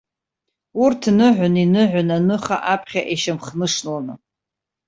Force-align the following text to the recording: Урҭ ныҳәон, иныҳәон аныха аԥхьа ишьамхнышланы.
Урҭ 0.83 1.01
ныҳәон, 1.17 1.55
иныҳәон 1.63 2.09
аныха 2.17 2.55
аԥхьа 2.73 3.01
ишьамхнышланы. 3.13 4.13